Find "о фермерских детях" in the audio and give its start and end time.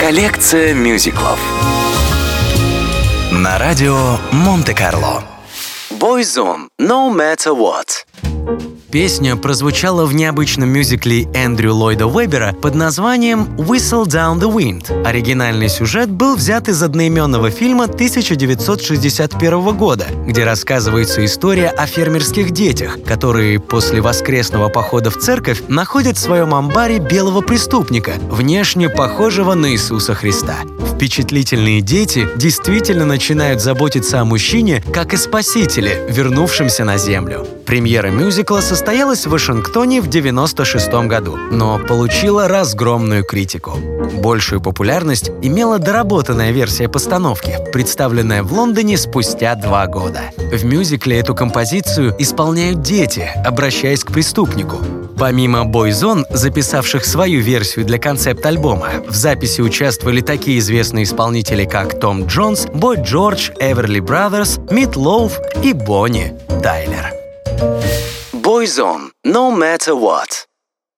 21.68-22.96